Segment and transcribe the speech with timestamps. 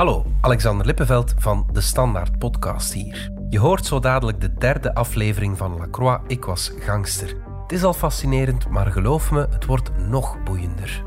[0.00, 3.32] Hallo, Alexander Lippenveld van de Standaard Podcast hier.
[3.48, 7.36] Je hoort zo dadelijk de derde aflevering van Lacroix Ik was gangster.
[7.62, 11.02] Het is al fascinerend, maar geloof me, het wordt nog boeiender.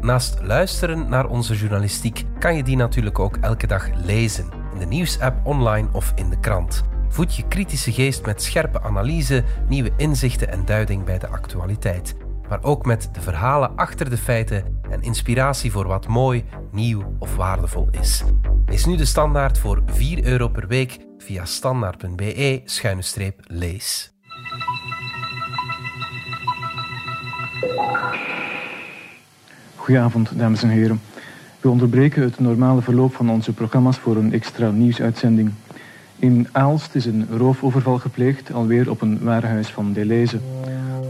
[0.00, 4.48] Naast luisteren naar onze journalistiek kan je die natuurlijk ook elke dag lezen.
[4.72, 6.84] In de nieuwsapp, online of in de krant.
[7.08, 12.16] Voed je kritische geest met scherpe analyse, nieuwe inzichten en duiding bij de actualiteit.
[12.48, 17.36] Maar ook met de verhalen achter de feiten en inspiratie voor wat mooi, nieuw of
[17.36, 18.24] waardevol is.
[18.66, 24.12] Lees nu de standaard voor 4 euro per week via standaard.be-lees.
[29.76, 31.00] Goedenavond, dames en heren.
[31.60, 35.52] We onderbreken het normale verloop van onze programma's voor een extra nieuwsuitzending.
[36.18, 40.40] In Aalst is een roofoverval gepleegd, alweer op een warenhuis van Deleuze.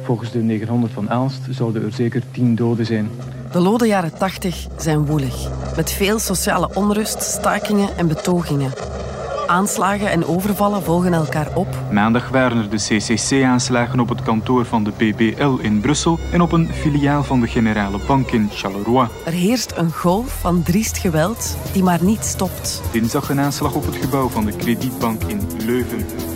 [0.03, 3.11] Volgens de 900 van Aalst zouden er zeker 10 doden zijn.
[3.53, 8.73] De lode jaren 80 zijn woelig, met veel sociale onrust, stakingen en betogingen.
[9.47, 11.67] Aanslagen en overvallen volgen elkaar op.
[11.91, 16.53] Maandag waren er de CCC-aanslagen op het kantoor van de BBL in Brussel en op
[16.53, 19.09] een filiaal van de Generale Bank in Charleroi.
[19.25, 22.83] Er heerst een golf van driest geweld die maar niet stopt.
[22.93, 26.32] Dinsdag een aanslag op het gebouw van de Kredietbank in Leuven.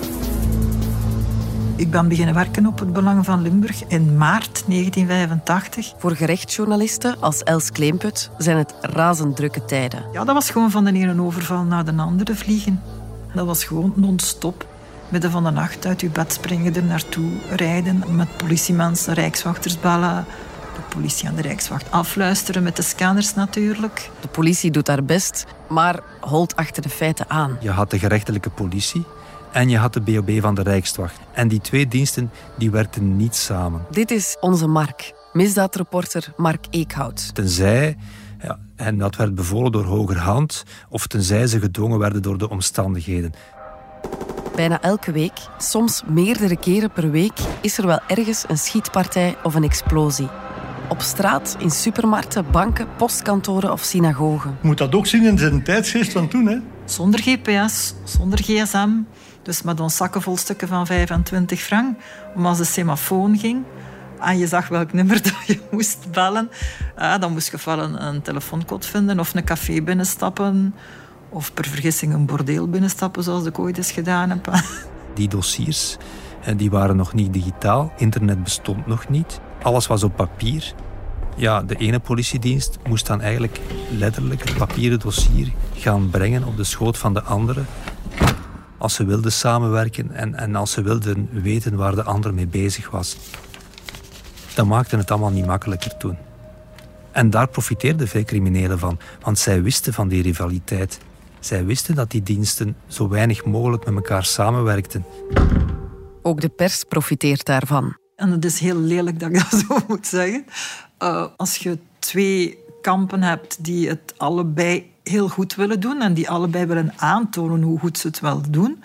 [1.76, 5.92] Ik ben beginnen werken op het Belang van Limburg in maart 1985.
[5.98, 10.04] Voor gerechtsjournalisten als Els Kleemput zijn het razend drukke tijden.
[10.12, 12.82] Ja, dat was gewoon van de ene overval naar de andere vliegen.
[13.34, 14.66] Dat was gewoon non-stop.
[15.08, 20.24] Midden van de nacht uit uw bed springen, er naartoe rijden, met politiemensen, rijkswachters bellen,
[20.74, 24.10] de politie en de rijkswacht afluisteren met de scanners natuurlijk.
[24.20, 27.56] De politie doet haar best, maar holt achter de feiten aan.
[27.60, 29.04] Je had de gerechtelijke politie
[29.56, 31.18] en je had de BOB van de Rijkswacht.
[31.32, 33.86] En die twee diensten die werkten niet samen.
[33.90, 37.34] Dit is onze Mark, misdaadreporter Mark Eekhout.
[37.34, 37.96] Tenzij,
[38.42, 43.32] ja, en dat werd bevolen door hogerhand, of tenzij ze gedwongen werden door de omstandigheden.
[44.56, 49.54] Bijna elke week, soms meerdere keren per week, is er wel ergens een schietpartij of
[49.54, 50.28] een explosie.
[50.88, 54.56] Op straat, in supermarkten, banken, postkantoren of synagogen.
[54.60, 56.46] Je moet dat ook zien in zijn tijdsgeest van toen.
[56.46, 56.58] Hè?
[56.84, 58.88] Zonder GPS, zonder gsm.
[59.46, 61.98] Dus met ons zakken vol stukken van 25 frank.
[62.34, 63.64] Om als de semafoon ging
[64.20, 66.50] en je zag welk nummer dat je moest bellen,
[66.96, 70.74] eh, dan moest je wel een, telefooncode vinden of een café binnenstappen.
[71.28, 74.50] Of per vergissing een bordeel binnenstappen, zoals ik ooit eens gedaan heb.
[75.14, 75.96] Die dossiers
[76.42, 79.40] eh, die waren nog niet digitaal, internet bestond nog niet.
[79.62, 80.74] Alles was op papier.
[81.36, 83.60] Ja, de ene politiedienst moest dan eigenlijk
[83.98, 87.62] letterlijk het papieren dossier gaan brengen op de schoot van de andere.
[88.86, 92.90] Als ze wilden samenwerken en, en als ze wilden weten waar de ander mee bezig
[92.90, 93.16] was.
[94.54, 96.16] Dat maakte het allemaal niet makkelijker toen.
[97.12, 100.98] En daar profiteerden veel criminelen van, want zij wisten van die rivaliteit.
[101.40, 105.04] Zij wisten dat die diensten zo weinig mogelijk met elkaar samenwerkten.
[106.22, 107.96] Ook de pers profiteert daarvan.
[108.16, 110.44] En het is heel lelijk dat ik dat zo moet zeggen.
[111.02, 116.30] Uh, als je twee kampen hebt die het allebei heel goed willen doen en die
[116.30, 118.82] allebei willen aantonen hoe goed ze het wel doen,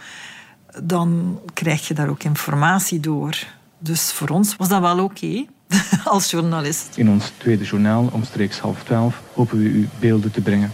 [0.83, 3.45] dan krijg je daar ook informatie door.
[3.79, 5.45] Dus voor ons was dat wel oké
[6.03, 6.97] als journalist.
[6.97, 10.71] In ons tweede journaal, omstreeks half twaalf, hopen we u beelden te brengen.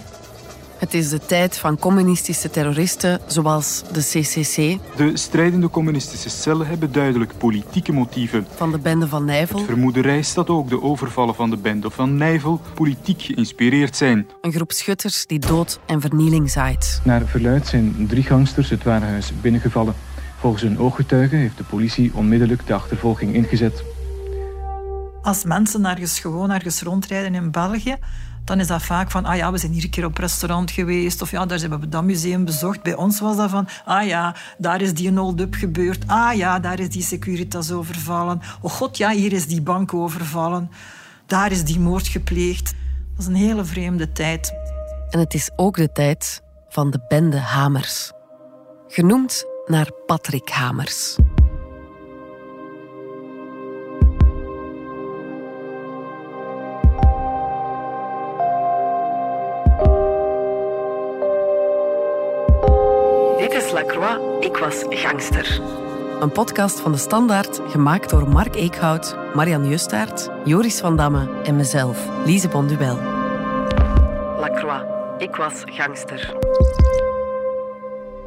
[0.78, 4.80] Het is de tijd van communistische terroristen zoals de CCC.
[4.98, 8.48] De strijdende communistische cellen hebben duidelijk politieke motieven.
[8.56, 9.58] Van de bende van Nijvel.
[9.58, 14.28] Het vermoeden rijst dat ook de overvallen van de bende van Nijvel politiek geïnspireerd zijn.
[14.42, 17.02] Een groep schutters die dood en vernieling zaait.
[17.04, 19.96] Naar verluid zijn drie gangsters het warenhuis binnengevallen.
[20.40, 23.84] Volgens een ooggetuige heeft de politie onmiddellijk de achtervolging ingezet.
[25.22, 27.96] Als mensen ergens gewoon ergens rondrijden in België,
[28.48, 31.22] dan is dat vaak van, ah ja, we zijn hier een keer op restaurant geweest,
[31.22, 32.84] of ja, daar zijn we dat museum bezocht.
[32.84, 36.04] Bij ons was dat van, ah ja, daar is die hold-up gebeurd.
[36.08, 38.42] Ah ja, daar is die Securitas overvallen.
[38.62, 40.72] Oh god, ja, hier is die bank overvallen.
[41.26, 42.74] Daar is die moord gepleegd.
[43.16, 44.54] Dat is een hele vreemde tijd.
[45.10, 48.12] En het is ook de tijd van de bende Hamers.
[48.88, 51.18] Genoemd naar Patrick Hamers.
[63.48, 65.62] Lacroix, ik was gangster.
[66.20, 71.56] Een podcast van de Standaard, gemaakt door Mark Eekhout, Marian Justaert, Joris van Damme en
[71.56, 72.96] mezelf, Lise Bonduel.
[74.40, 74.84] Lacroix,
[75.18, 76.36] ik was gangster.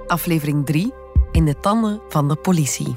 [0.06, 0.92] Aflevering 3,
[1.32, 2.96] in de tanden van de politie.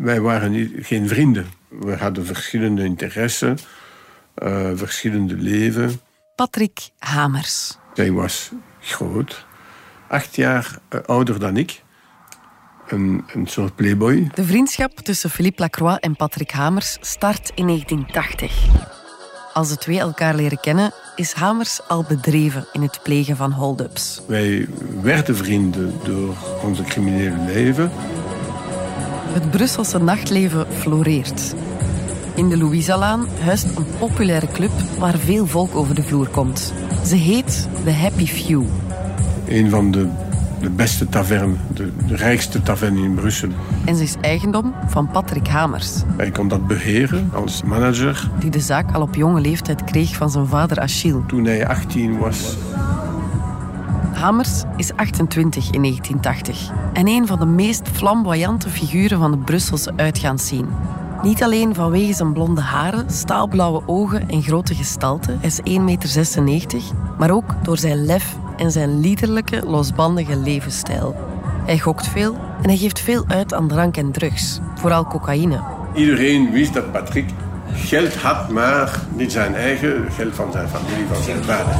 [0.00, 1.46] Wij waren niet, geen vrienden.
[1.68, 3.58] We hadden verschillende interessen,
[4.42, 6.00] uh, verschillende leven.
[6.34, 7.76] Patrick Hamers.
[7.94, 8.50] Zij was
[8.80, 9.46] groot,
[10.08, 11.82] acht jaar uh, ouder dan ik.
[12.88, 14.30] Een, een soort playboy.
[14.34, 18.66] De vriendschap tussen Philippe Lacroix en Patrick Hamers start in 1980.
[19.52, 24.22] Als de twee elkaar leren kennen, is Hamers al bedreven in het plegen van hold-ups.
[24.26, 24.68] Wij
[25.02, 27.90] werden vrienden door onze criminele leven.
[29.32, 31.54] Het Brusselse nachtleven floreert.
[32.34, 36.72] In de Louisalaan huist een populaire club waar veel volk over de vloer komt.
[37.06, 38.62] Ze heet The Happy Few.
[39.48, 40.08] Een van de,
[40.60, 43.48] de beste taverne, de, de rijkste taverne in Brussel.
[43.84, 46.02] En ze is eigendom van Patrick Hamers.
[46.16, 48.30] Hij kon dat beheren als manager.
[48.38, 51.26] Die de zaak al op jonge leeftijd kreeg van zijn vader Achille.
[51.26, 52.56] Toen hij 18 was,
[54.20, 59.92] Hamers is 28 in 1980 en een van de meest flamboyante figuren van de Brusselse
[59.96, 60.66] uitgaansscene.
[61.22, 65.60] Niet alleen vanwege zijn blonde haren, staalblauwe ogen en grote gestalte, hij is
[66.38, 66.80] 1,96 meter,
[67.18, 71.16] maar ook door zijn lef en zijn liederlijke, losbandige levensstijl.
[71.64, 75.60] Hij gokt veel en hij geeft veel uit aan drank en drugs, vooral cocaïne.
[75.94, 77.30] Iedereen wist dat Patrick
[77.72, 81.74] geld had, maar niet zijn eigen, geld van zijn familie, van zijn vader.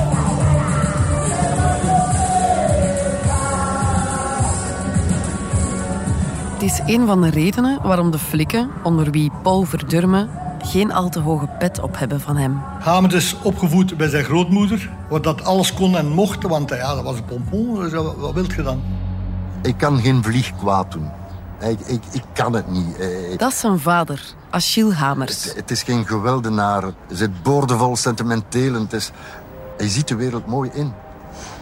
[6.61, 10.29] Het is een van de redenen waarom de flikken, onder wie Paul Verdurme,
[10.63, 12.61] geen al te hoge pet op hebben van hem.
[12.81, 17.05] Hamers is opgevoed bij zijn grootmoeder, waar dat alles kon en mocht, want ja, dat
[17.05, 17.75] was een pompon.
[17.75, 18.83] Dus wat wilt je dan?
[19.63, 21.11] Ik kan geen vlieg kwaad doen.
[21.61, 22.99] Ik, ik, ik kan het niet.
[23.37, 25.45] Dat is zijn vader, Achille Hamers.
[25.45, 26.83] Het, het is geen geweldenaar.
[26.83, 28.75] Het zit boordevol sentimenteel.
[28.75, 29.11] Het is,
[29.77, 30.93] hij ziet de wereld mooi in.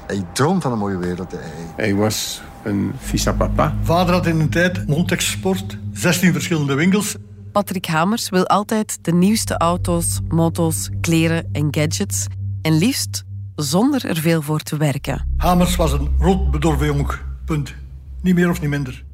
[0.06, 1.32] Hij droomt van een mooie wereld.
[1.32, 1.40] Hij,
[1.76, 3.76] hij was een fils à papa.
[3.82, 7.16] Vader had in een tijd Montex Sport, 16 verschillende winkels.
[7.52, 12.26] Patrick Hamers wil altijd de nieuwste auto's, moto's, kleren en gadgets.
[12.62, 13.24] En liefst
[13.54, 15.26] zonder er veel voor te werken.
[15.36, 17.10] Hamers was een rot bedorven jong.
[17.44, 17.74] Punt.
[18.22, 19.04] Niet meer of niet minder.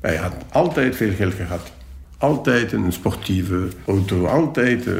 [0.00, 1.72] Hij had altijd veel geld gehad.
[2.18, 4.26] Altijd een sportieve auto.
[4.26, 4.86] Altijd...
[4.86, 4.94] Uh...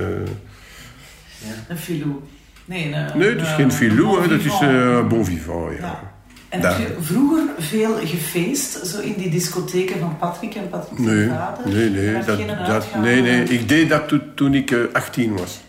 [1.38, 1.54] Ja.
[1.69, 2.20] Een filou.
[2.64, 5.78] Nee, een, nee, het is geen filou, dat is uh, bon vivant.
[5.78, 5.86] Ja.
[5.86, 6.11] ja.
[6.52, 11.28] En heb je vroeger veel gefeest, zo in die discotheken van Patrick en Patrick nee,
[11.28, 11.69] vader?
[11.69, 13.44] Nee, nee, dat, dat, nee, nee.
[13.44, 15.60] Ik deed dat to, toen ik uh, 18 was.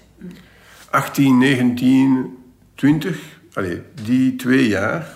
[0.89, 2.37] 18, 19,
[2.75, 3.17] 20.
[3.53, 5.07] Allee, die twee jaar.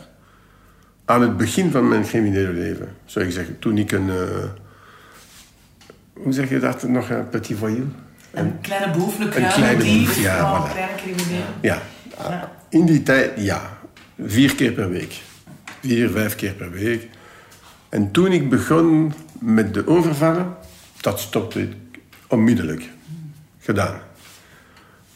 [1.06, 3.60] Aan het begin van mijn criminele leven, zou ik zeggen.
[3.60, 4.08] Toen ik een...
[4.08, 4.14] Uh,
[6.14, 7.10] hoe zeg je dat nog?
[7.10, 7.80] Een petit voyou?
[8.32, 10.72] Een, een kleine boef, een, een kleine dief, ja, voilà.
[10.72, 11.46] kleine crimineel.
[11.62, 11.82] Ja.
[12.18, 12.52] ja.
[12.70, 13.78] In die tijd, ja.
[14.18, 15.26] Vier keer per week
[15.82, 17.08] vier, vijf keer per week.
[17.90, 20.56] En toen ik begon met de overvallen,
[21.02, 21.76] dat stopte ik
[22.28, 22.90] onmiddellijk.
[23.60, 24.00] Gedaan.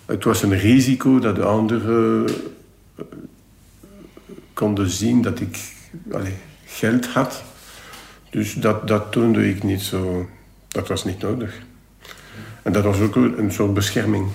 [0.06, 3.06] Het was een risico dat de anderen uh,
[4.54, 5.60] konden zien dat ik
[6.66, 7.44] geld had.
[8.30, 10.30] Dus dat, dat toonde ik niet zo.
[10.68, 11.62] Dat was niet nodig.
[12.62, 14.30] En dat was ook een soort bescherming.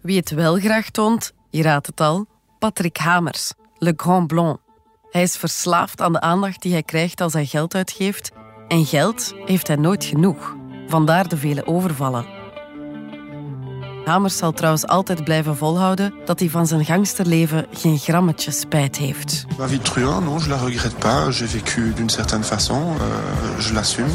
[0.00, 2.26] Wie het wel graag toont, je raadt het al,
[2.58, 4.58] Patrick Hamers, Le Grand Blanc.
[5.10, 8.30] Hij is verslaafd aan de aandacht die hij krijgt als hij geld uitgeeft.
[8.68, 10.54] En geld heeft hij nooit genoeg.
[10.88, 12.26] Vandaar de vele overvallen.
[14.04, 19.44] Hamers zal trouwens altijd blijven volhouden dat hij van zijn gangsterleven geen grammetje spijt heeft.
[19.58, 21.38] Ma vie truand, non, je la regrette pas.
[21.38, 22.82] J'ai vécu d'une certaine façon.
[22.96, 24.08] Uh, je l'assume.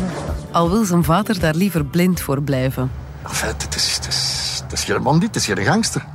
[0.51, 2.91] Al wil zijn vader daar liever blind voor blijven.
[3.27, 6.05] Enfin, het is, het is, het is geen bandiet, het is geen gangster.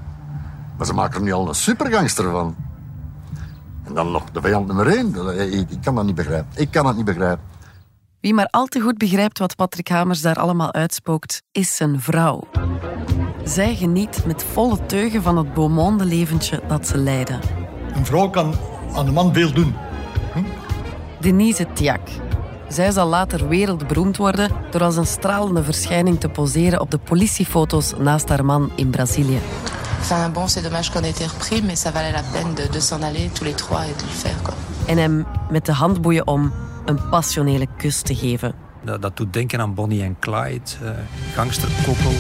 [0.77, 2.57] Maar ze maken er nu al een supergangster van.
[3.91, 5.15] En dan nog de vijand nummer één.
[5.69, 6.51] Ik kan dat niet begrijpen.
[6.55, 7.45] Ik kan het niet begrijpen.
[8.21, 12.49] Wie maar al te goed begrijpt wat Patrick Hamers daar allemaal uitspookt, is zijn vrouw.
[13.45, 17.41] Zij geniet met volle teugen van het beaumonde leventje dat ze leiden.
[17.95, 18.55] Een vrouw kan
[18.93, 19.75] aan een man veel doen.
[20.33, 20.43] Hm?
[21.21, 22.09] Denise Tiak.
[22.69, 27.95] Zij zal later wereldberoemd worden door als een stralende verschijning te poseren op de politiefoto's
[27.99, 29.39] naast haar man in Brazilië.
[30.13, 32.81] Enfin bon, c'est dommage qu'on ait été repris, mais ça valait la peine de, de
[32.81, 34.43] s'en aller tous les trois et de le faire.
[34.43, 34.55] Quoi.
[34.89, 36.53] En hem met de handboeien om
[36.85, 38.53] een passionele kus te geven.
[38.85, 40.91] Dat, dat doet denken aan Bonnie en Clyde, uh,
[41.35, 42.13] gangsterkoppel.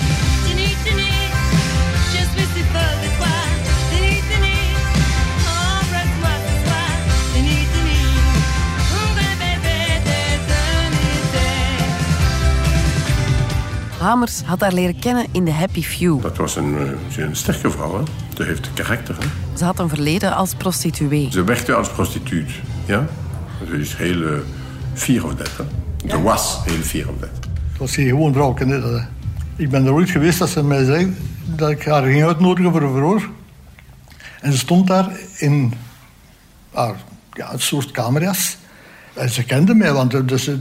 [14.01, 16.23] Hamers had haar leren kennen in de Happy Few.
[16.23, 16.77] Dat was een,
[17.17, 17.99] eh, een sterke vrouw.
[17.99, 18.03] Hè?
[18.37, 19.17] Ze heeft karakter.
[19.19, 19.27] Hè?
[19.59, 21.29] Ze had een verleden als prostituee.
[21.33, 22.51] Ze werkte als prostituut.
[22.87, 23.07] Ja?
[23.71, 24.39] Ze is heel uh,
[24.95, 25.51] fier of dat.
[25.57, 25.65] Hè?
[26.11, 27.31] Ze was heel fier of dat.
[27.79, 28.65] was geen gewoon vrouwke.
[28.67, 28.81] hè.
[28.81, 29.05] Dat-
[29.57, 32.83] Ik ben er ooit geweest dat ze mij zei dat ik haar ging uitnodigen voor
[32.83, 33.29] een verhoor.
[34.41, 35.73] En ze stond daar in
[36.73, 36.95] haar,
[37.33, 38.57] ja, een soort camera's.
[39.15, 40.55] En ze kende mij, want eh, dus, eh,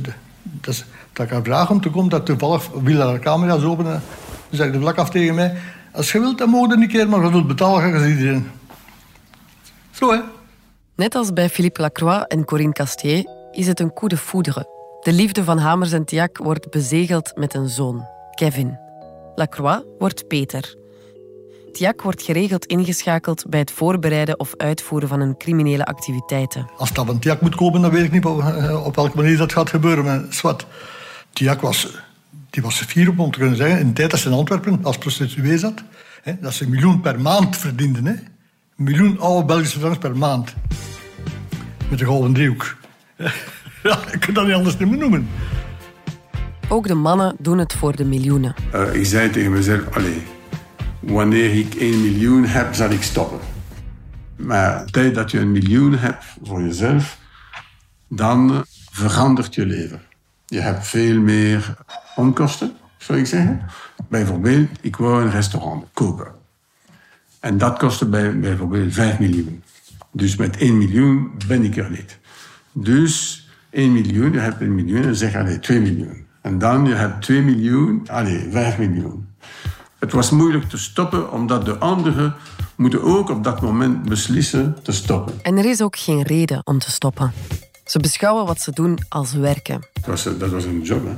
[0.44, 0.86] dus,
[1.20, 4.02] dat ik haar vraag om te komen, dat toevallig wil haar camera's openen.
[4.50, 5.58] Ze zei de vlak af tegen mij,
[5.92, 8.48] als je wilt, dan mogen we een keer, maar je wilt betalen, ga je iedereen.
[9.92, 10.20] Zo, hè.
[10.96, 14.68] Net als bij Philippe Lacroix en Corinne Castier is het een coup de foudre.
[15.02, 18.78] De liefde van Hamers en Tiac wordt bezegeld met een zoon, Kevin.
[19.36, 20.76] Lacroix wordt Peter.
[21.72, 26.70] Tiac wordt geregeld ingeschakeld bij het voorbereiden of uitvoeren van hun criminele activiteiten.
[26.78, 29.38] Als dat van Tiak moet komen, dan weet ik niet op, eh, op welke manier
[29.38, 30.04] dat gaat gebeuren.
[30.04, 30.66] Maar zwart.
[31.34, 31.88] Tiak was,
[32.50, 34.80] die was fier op om te kunnen zeggen, in de tijd dat ze in Antwerpen
[34.84, 35.84] als prostituee zat,
[36.22, 38.02] hè, dat ze een miljoen per maand verdiende.
[38.04, 38.12] Hè.
[38.12, 38.20] Een
[38.76, 40.56] miljoen oude Belgische francs per maand.
[41.90, 42.76] Met de gouden driehoek.
[43.84, 45.28] Ja, ik kan dat niet anders niet meer noemen.
[46.70, 48.56] Ook de mannen doen het voor de miljoenen.
[48.72, 50.24] Eh, ik zei tegen mezelf, allee,
[51.00, 53.40] wanneer ik 1 miljoen heb, zal ik stoppen.
[54.36, 57.18] Maar de tijd dat je een miljoen hebt voor jezelf,
[58.08, 60.02] dan verandert je leven.
[60.50, 61.76] Je hebt veel meer
[62.16, 63.62] onkosten, zou ik zeggen.
[64.08, 66.28] Bijvoorbeeld, ik wou een restaurant kopen.
[67.40, 69.64] En dat kostte bij, bijvoorbeeld 5 miljoen.
[70.12, 72.20] Dus met 1 miljoen ben ik er niet.
[72.72, 76.26] Dus 1 miljoen, je hebt 1 miljoen en zeg allez, 2 miljoen.
[76.42, 79.28] En dan je hebt 2 miljoen, allez, 5 miljoen.
[80.00, 82.36] Het was moeilijk te stoppen, omdat de anderen
[82.76, 85.34] moeten ook op dat moment beslissen te stoppen.
[85.42, 87.32] En er is ook geen reden om te stoppen.
[87.90, 89.88] Ze beschouwen wat ze doen als werken.
[89.94, 91.14] Dat was, dat was een job, hè.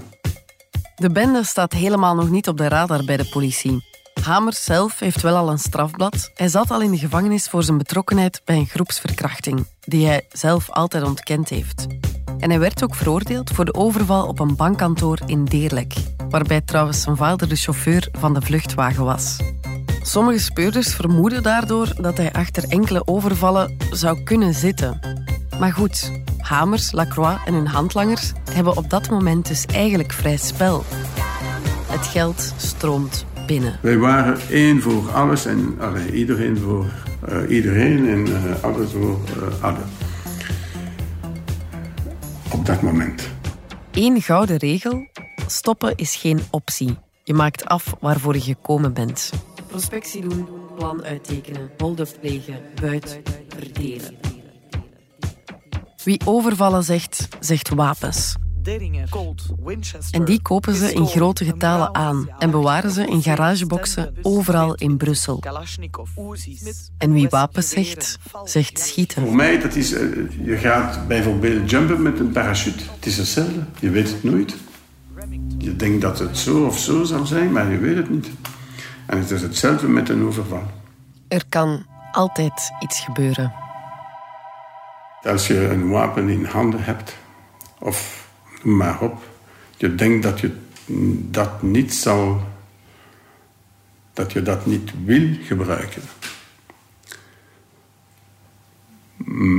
[0.95, 3.83] De bende staat helemaal nog niet op de radar bij de politie.
[4.23, 6.31] Hamers zelf heeft wel al een strafblad.
[6.35, 10.69] Hij zat al in de gevangenis voor zijn betrokkenheid bij een groepsverkrachting, die hij zelf
[10.69, 11.87] altijd ontkend heeft.
[12.39, 15.93] En hij werd ook veroordeeld voor de overval op een bankkantoor in Deerlijk,
[16.29, 19.37] waarbij trouwens zijn vader de chauffeur van de vluchtwagen was.
[20.01, 24.99] Sommige speurders vermoeden daardoor dat hij achter enkele overvallen zou kunnen zitten.
[25.59, 26.11] Maar goed,
[26.41, 30.83] Hamers, Lacroix en hun handlangers hebben op dat moment dus eigenlijk vrij spel.
[31.87, 33.79] Het geld stroomt binnen.
[33.81, 36.85] Wij waren één voor alles en allee, iedereen voor
[37.27, 39.89] eh, iedereen en eh, alles voor eh, allen.
[42.51, 43.29] Op dat moment.
[43.91, 45.07] Eén gouden regel:
[45.47, 46.97] stoppen is geen optie.
[47.23, 49.31] Je maakt af waarvoor je gekomen bent.
[49.67, 53.21] Prospectie doen, plan uittekenen, hold-up plegen, buit,
[53.57, 54.30] verdelen.
[56.03, 58.35] Wie overvallen zegt, zegt wapens.
[60.11, 64.97] En die kopen ze in grote getalen aan en bewaren ze in garageboxen overal in
[64.97, 65.43] Brussel.
[66.97, 69.23] En wie wapens zegt, zegt schieten.
[69.23, 70.01] Voor mij, dat is, eh,
[70.43, 72.83] je gaat bijvoorbeeld jumpen met een parachute.
[72.95, 74.55] Het is hetzelfde, je weet het nooit.
[75.57, 78.29] Je denkt dat het zo of zo zal zijn, maar je weet het niet.
[79.05, 80.63] En het is hetzelfde met een overval.
[81.27, 83.53] Er kan altijd iets gebeuren.
[85.23, 87.17] Als je een wapen in handen hebt,
[87.79, 88.27] of
[88.61, 89.23] maar op,
[89.77, 90.57] je denkt dat je
[91.29, 92.41] dat niet zal,
[94.13, 96.01] dat je dat niet wil gebruiken.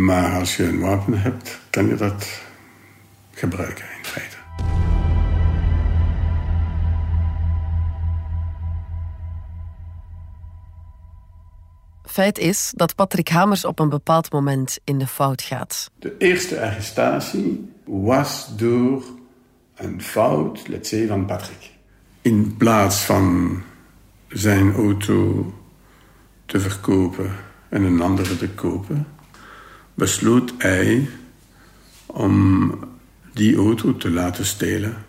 [0.04, 2.42] Maar als je een wapen hebt, kan je dat
[3.32, 4.41] gebruiken in feite.
[12.12, 15.90] Feit is dat Patrick Hamers op een bepaald moment in de fout gaat.
[15.98, 19.04] De eerste arrestatie was door
[19.74, 21.70] een fout, let's say, van Patrick.
[22.22, 23.62] In plaats van
[24.28, 25.52] zijn auto
[26.46, 27.30] te verkopen
[27.68, 29.06] en een andere te kopen,
[29.94, 31.08] besloot hij
[32.06, 32.74] om
[33.32, 35.04] die auto te laten stelen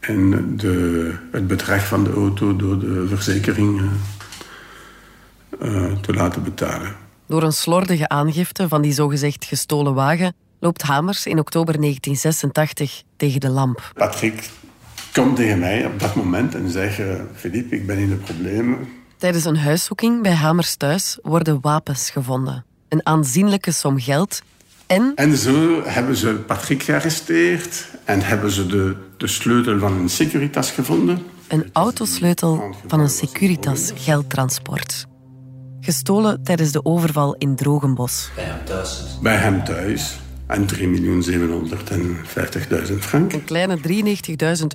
[0.00, 3.80] en de, het bedrag van de auto door de verzekering
[5.62, 6.96] uh, te laten betalen.
[7.26, 13.40] Door een slordige aangifte van die zogezegd gestolen wagen loopt Hamers in oktober 1986 tegen
[13.40, 13.92] de lamp.
[13.94, 14.50] Patrick
[15.12, 17.00] komt tegen mij op dat moment en zegt:
[17.34, 18.78] Philippe, ik ben in de problemen.
[19.16, 22.64] Tijdens een huiszoeking bij Hamers thuis worden wapens gevonden.
[22.88, 24.42] Een aanzienlijke som geld
[24.86, 25.12] en...
[25.14, 30.70] En zo hebben ze Patrick gearresteerd en hebben ze de, de sleutel van een Securitas
[30.70, 31.22] gevonden.
[31.48, 35.06] Een autosleutel van een Securitas geldtransport.
[35.84, 38.30] Gestolen tijdens de overval in Drogenbos.
[38.34, 39.18] Bij hem thuis.
[39.22, 40.18] Bij hem thuis.
[40.46, 40.78] En 3.750.000
[42.98, 43.32] frank.
[43.32, 43.82] Een kleine 93.000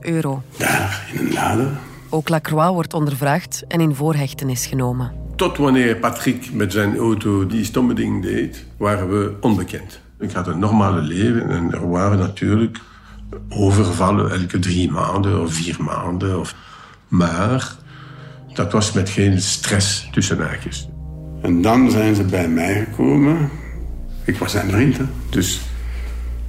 [0.01, 0.43] euro.
[0.57, 1.67] Daar, in een lade.
[2.09, 5.11] Ook Lacroix wordt ondervraagd en in voorhechtenis genomen.
[5.35, 9.99] Tot wanneer Patrick met zijn auto die stomme ding deed, waren we onbekend.
[10.19, 12.79] Ik had een normale leven en er waren natuurlijk
[13.49, 16.39] overvallen elke drie maanden of vier maanden.
[16.39, 16.55] Of...
[17.07, 17.75] Maar
[18.53, 20.87] dat was met geen stress tussen haakjes.
[21.41, 23.49] En dan zijn ze bij mij gekomen.
[24.23, 24.97] Ik was zijn vriend,
[25.29, 25.61] dus...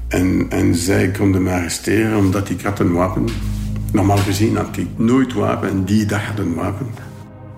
[0.08, 3.24] En, en zij konden me arresteren omdat ik had een wapen.
[3.92, 6.86] Normaal gezien had ik nooit wapen en die dag had een wapen.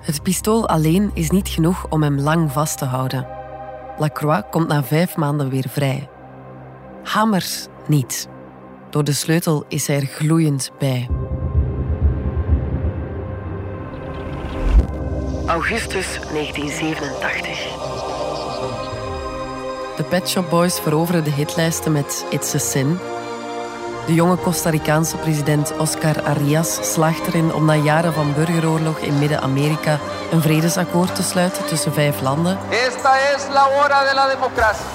[0.01, 3.27] Het pistool alleen is niet genoeg om hem lang vast te houden.
[3.99, 6.09] Lacroix komt na vijf maanden weer vrij.
[7.03, 8.29] Hamers niet.
[8.91, 11.09] Door de sleutel is hij er gloeiend bij.
[15.47, 17.59] Augustus 1987.
[19.97, 22.99] De Pet Shop Boys veroveren de hitlijsten met It's a Sin.
[24.07, 29.19] De jonge Costa Ricaanse president Oscar Arias slaagt erin om na jaren van burgeroorlog in
[29.19, 29.99] Midden-Amerika
[30.33, 32.59] een vredesakkoord te sluiten tussen vijf landen.
[32.71, 34.87] Esta es la hora de la democracia.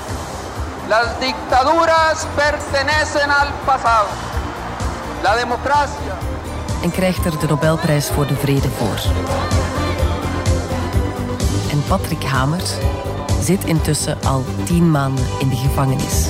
[0.87, 4.09] Las dictaduras pertenecen al pasado.
[5.23, 6.17] La democracia.
[6.81, 8.99] En krijgt er de Nobelprijs voor de Vrede voor.
[11.87, 12.73] Patrick Hamers
[13.41, 16.27] zit intussen al tien maanden in de gevangenis.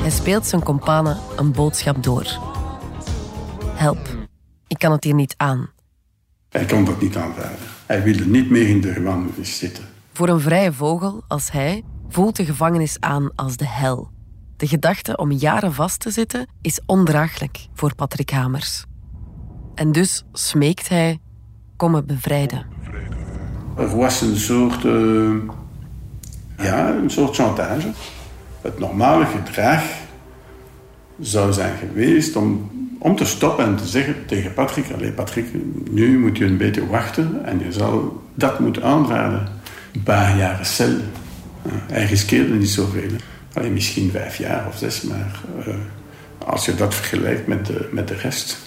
[0.00, 2.26] Hij speelt zijn kompanen een boodschap door.
[3.64, 3.98] Help,
[4.66, 5.70] ik kan het hier niet aan.
[6.48, 7.58] Hij kon dat niet aanvaarden.
[7.86, 9.84] Hij wilde niet meer in de gevangenis zitten.
[10.12, 14.10] Voor een vrije vogel als hij voelt de gevangenis aan als de hel.
[14.58, 18.84] De gedachte om jaren vast te zitten is ondraaglijk voor Patrick Hamers.
[19.74, 21.18] En dus smeekt hij:
[21.76, 22.66] kom me bevrijden.
[23.76, 25.36] Er was een soort, uh,
[26.56, 27.90] ja, een soort chantage.
[28.60, 29.82] Het normale gedrag
[31.20, 35.46] zou zijn geweest om, om te stoppen en te zeggen tegen Patrick: Allee, Patrick,
[35.90, 39.48] nu moet je een beetje wachten en je zal dat moeten aanvaarden.
[39.92, 40.96] Een paar jaren cel.
[41.68, 43.10] Hij riskeerde niet zoveel.
[43.58, 45.74] Alleen misschien vijf jaar of zes, maar uh,
[46.46, 48.58] als je dat vergelijkt met de, met de rest.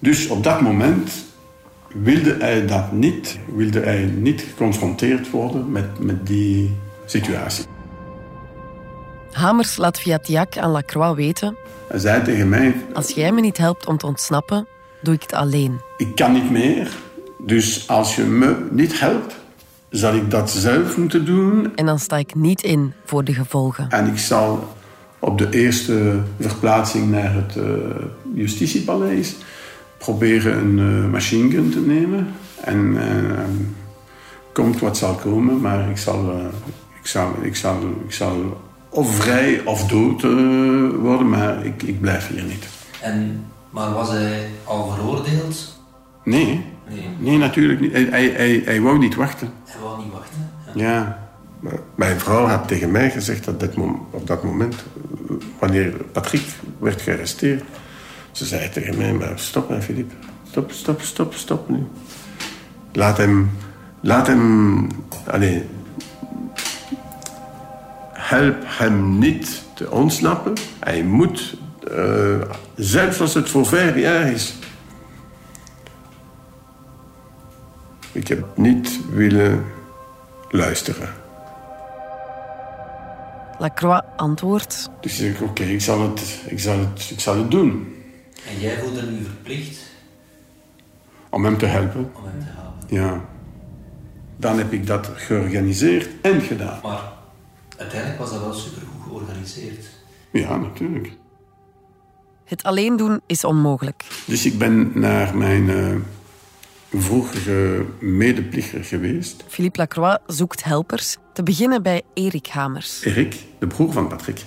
[0.00, 1.12] Dus op dat moment
[1.94, 6.76] wilde hij dat niet, wilde hij niet geconfronteerd worden met, met die
[7.06, 7.64] situatie.
[9.32, 11.56] Hamers laat via Tiac aan Lacroix weten...
[11.88, 12.74] Hij zei tegen mij...
[12.92, 14.66] Als jij me niet helpt om te ontsnappen,
[15.02, 15.80] doe ik het alleen.
[15.96, 16.88] Ik kan niet meer,
[17.38, 19.34] dus als je me niet helpt,
[19.94, 21.76] zal ik dat zelf moeten doen.
[21.76, 23.90] En dan sta ik niet in voor de gevolgen.
[23.90, 24.74] En ik zal
[25.18, 27.64] op de eerste verplaatsing naar het uh,
[28.34, 29.36] justitiepaleis
[29.98, 32.26] proberen een uh, machine gun te nemen.
[32.60, 33.02] En uh,
[34.52, 36.40] komt wat zal komen, maar ik zal,
[37.00, 37.76] ik zal, ik zal,
[38.06, 40.22] ik zal of vrij of dood
[41.00, 42.68] worden, maar ik, ik blijf hier niet.
[43.00, 45.78] En, maar was hij al veroordeeld?
[46.24, 46.64] Nee.
[46.88, 47.92] Nee, nee natuurlijk niet.
[47.92, 49.52] Hij, hij, hij, hij wou niet wachten.
[49.74, 50.50] Hij wou niet wachten?
[50.74, 51.18] Ja.
[51.94, 53.74] mijn vrouw had tegen mij gezegd dat dit
[54.10, 54.84] op dat moment,
[55.58, 56.46] wanneer Patrick
[56.78, 57.62] werd gearresteerd,
[58.32, 60.14] ze zei tegen mij, maar stop hè, Philippe.
[60.50, 61.86] Stop, stop, stop, stop nu.
[62.92, 63.50] Laat hem,
[64.00, 64.88] laat hem,
[65.26, 65.62] allez,
[68.12, 70.52] help hem niet te ontsnappen.
[70.78, 71.56] Hij moet,
[71.92, 72.40] uh,
[72.74, 74.54] zelfs als het voor vijf jaar is,
[78.14, 79.64] Ik heb niet willen
[80.50, 81.14] luisteren.
[83.58, 84.90] Lacroix antwoordt.
[85.00, 87.94] Dus ik oké, okay, ik, zal het, ik, zal het, ik zal het doen.
[88.48, 89.78] En jij voelde nu verplicht?
[91.30, 92.10] Om hem te helpen.
[92.14, 92.96] Om hem te helpen.
[92.96, 93.24] Ja.
[94.36, 96.78] Dan heb ik dat georganiseerd en gedaan.
[96.82, 97.12] Maar
[97.76, 99.86] uiteindelijk was dat wel supergoed georganiseerd.
[100.30, 101.12] Ja, natuurlijk.
[102.44, 104.04] Het alleen doen is onmogelijk.
[104.26, 105.68] Dus ik ben naar mijn...
[105.68, 105.96] Uh,
[107.02, 109.44] vroegere medeplichter geweest.
[109.48, 113.04] Philippe Lacroix zoekt helpers, te beginnen bij Erik Hamers.
[113.04, 114.40] Erik, de broer van Patrick.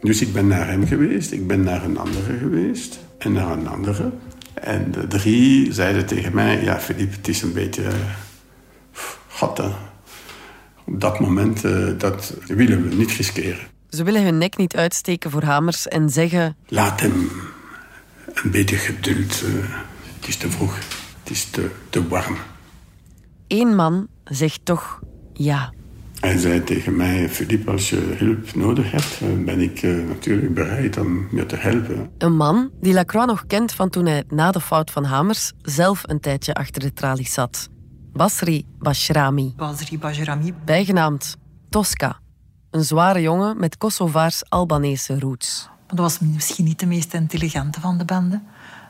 [0.00, 3.68] Dus ik ben naar hem geweest, ik ben naar een andere geweest en naar een
[3.68, 4.12] andere.
[4.54, 7.82] En de drie zeiden tegen mij, ja Philippe, het is een beetje...
[7.82, 7.88] Uh,
[9.28, 9.60] gat,
[10.84, 13.66] Op dat moment, uh, dat willen we niet riskeren.
[13.88, 16.56] Ze willen hun nek niet uitsteken voor Hamers en zeggen...
[16.68, 17.30] Laat hem
[18.34, 19.54] een beetje geduld, uh,
[20.18, 20.78] het is te vroeg.
[21.28, 22.36] Het is te, te warm.
[23.48, 25.00] Eén man zegt toch
[25.32, 25.72] ja.
[26.20, 30.96] Hij zei tegen mij, Philippe, als je hulp nodig hebt, ben ik uh, natuurlijk bereid
[30.96, 32.10] om je te helpen.
[32.18, 36.02] Een man die Lacroix nog kent van toen hij na de fout van Hamers zelf
[36.06, 37.68] een tijdje achter de tralies zat.
[38.12, 39.52] Basri Bashrami.
[39.56, 40.54] Basri Bashrami.
[40.64, 41.36] Bijgenaamd
[41.68, 42.18] Tosca.
[42.70, 45.68] Een zware jongen met Kosovaars-Albanese roots.
[45.86, 48.36] Dat was misschien niet de meest intelligente van de bende.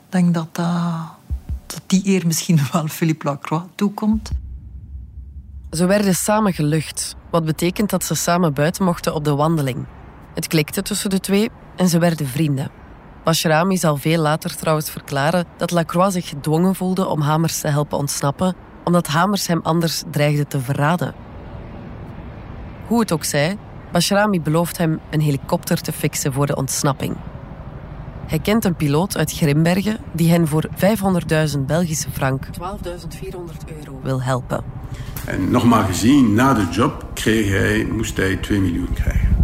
[0.05, 1.17] Ik denk dat dat
[1.73, 4.29] dat die eer misschien wel Philippe Lacroix toekomt.
[5.71, 9.85] Ze werden samen gelucht, wat betekent dat ze samen buiten mochten op de wandeling.
[10.33, 12.71] Het klikte tussen de twee en ze werden vrienden.
[13.23, 17.97] Bashrami zal veel later trouwens verklaren dat Lacroix zich gedwongen voelde om Hamers te helpen
[17.97, 21.13] ontsnappen, omdat Hamers hem anders dreigde te verraden.
[22.87, 23.57] Hoe het ook zij,
[23.91, 27.15] Bashrami belooft hem een helikopter te fixen voor de ontsnapping.
[28.29, 30.69] Hij kent een piloot uit Grimbergen die hen voor
[31.55, 32.51] 500.000 Belgische frank 12.400
[33.77, 34.63] euro wil helpen.
[35.25, 39.35] En nogmaals gezien, na de job kreeg hij, moest hij 2 miljoen krijgen.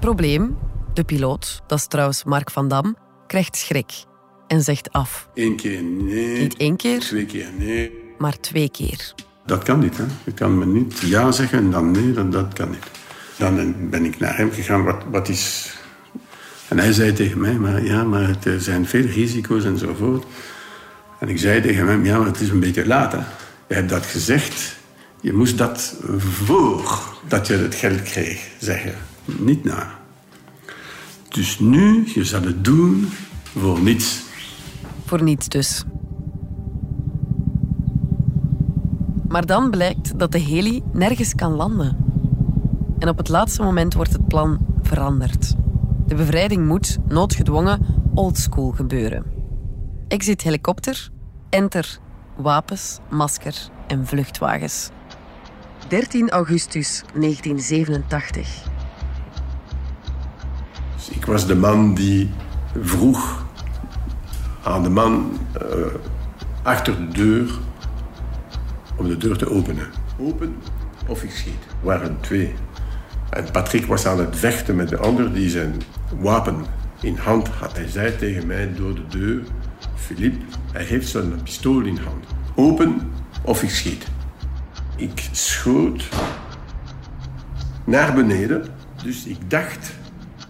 [0.00, 0.56] Probleem,
[0.92, 3.92] de piloot, dat is trouwens Mark van Dam, krijgt schrik
[4.46, 5.28] en zegt af.
[5.34, 6.40] Eén keer nee.
[6.40, 7.92] Niet één keer, Twee keer nee.
[8.18, 9.14] maar twee keer.
[9.46, 9.96] Dat kan niet.
[9.96, 10.04] Hè.
[10.24, 12.90] Je kan me niet ja zeggen en dan nee, dat, dat kan niet.
[13.36, 15.72] Dan ben ik naar hem gegaan, wat, wat is...
[16.68, 20.24] En hij zei tegen mij, maar ja, maar het, er zijn veel risico's enzovoort.
[21.20, 23.12] En ik zei tegen hem, ja, maar het is een beetje laat.
[23.68, 24.76] Je hebt dat gezegd,
[25.20, 28.94] je moest dat voor dat je het geld kreeg zeggen,
[29.24, 29.98] niet na.
[31.28, 33.08] Dus nu, je zal het doen
[33.42, 34.22] voor niets.
[35.06, 35.84] Voor niets dus.
[39.28, 42.03] Maar dan blijkt dat de heli nergens kan landen.
[42.98, 45.54] En op het laatste moment wordt het plan veranderd.
[46.06, 49.24] De bevrijding moet, noodgedwongen, oldschool gebeuren.
[50.08, 51.10] Exit helikopter,
[51.50, 51.98] enter
[52.36, 53.54] wapens, masker
[53.86, 54.90] en vluchtwagens.
[55.88, 58.62] 13 augustus 1987.
[60.96, 62.30] Dus ik was de man die
[62.80, 63.46] vroeg
[64.62, 65.66] aan de man eh,
[66.62, 67.50] achter de deur
[68.96, 69.86] om de deur te openen.
[70.18, 70.56] Open
[71.06, 71.64] of ik schiet.
[71.80, 72.54] Er waren twee.
[73.34, 75.74] En Patrick was aan het vechten met de ander die zijn
[76.18, 76.56] wapen
[77.00, 77.76] in hand had.
[77.76, 79.42] Hij zei tegen mij door de deur:
[79.94, 82.24] Philippe, hij heeft zijn pistool in hand.
[82.54, 83.12] Open
[83.44, 84.04] of ik schiet.
[84.96, 86.08] Ik schoot
[87.84, 88.64] naar beneden.
[89.02, 89.92] Dus ik dacht,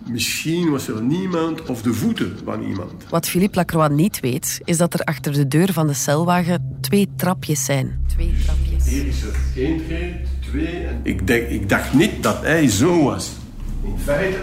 [0.09, 2.92] misschien was er niemand of de voeten van iemand.
[3.11, 7.09] Wat Philippe Lacroix niet weet, is dat er achter de deur van de celwagen twee
[7.16, 8.05] trapjes zijn.
[8.07, 8.88] Twee trapjes.
[8.88, 10.16] Hier is er één treed,
[10.55, 10.87] twee.
[10.87, 13.33] En ik, denk, ik dacht niet dat hij zo was.
[13.83, 14.38] In feite,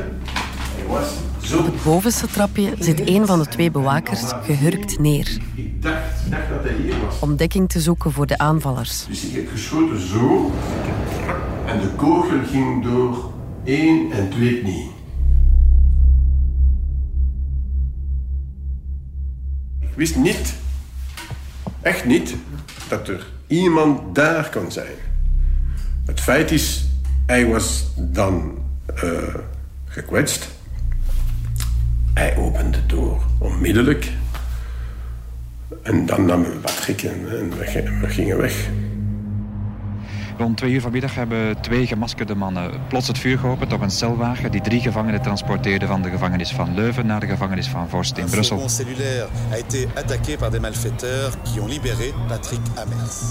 [0.76, 1.08] hij was
[1.42, 1.58] zo.
[1.58, 5.38] Op het bovenste trapje zit een van de twee bewakers gehurkt neer.
[5.56, 7.20] Ik dacht, dacht dat hij hier was.
[7.20, 9.06] Om dekking te zoeken voor de aanvallers.
[9.06, 10.52] Dus ik heb geschoten zo.
[11.66, 13.32] En de kogel ging door
[13.64, 14.90] één en twee knieën.
[19.80, 20.54] Ik wist niet,
[21.82, 22.36] echt niet,
[22.88, 25.11] dat er iemand daar kan zijn.
[26.06, 26.86] Het feit is,
[27.26, 28.58] hij was dan
[28.96, 29.36] eh,
[29.86, 30.48] gekwetst.
[32.14, 34.12] Hij opende de deur onmiddellijk.
[35.84, 38.70] En dan namen we Patrick en, en we, we gingen weg.
[40.38, 44.52] Rond twee uur vanmiddag hebben twee gemaskerde mannen plots het vuur geopend op een celwagen
[44.52, 48.26] die drie gevangenen transporteerde van de gevangenis van Leuven naar de gevangenis van Vorst in
[48.26, 48.62] Brussel.
[48.62, 53.22] Un cellulaire a été attaqué par des malfaiteurs qui ont libéré Patrick Amers.